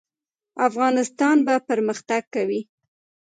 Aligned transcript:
افغانستان 0.67 1.37
به 1.45 1.55
پرمختګ 1.69 2.21
کوي 2.33 2.61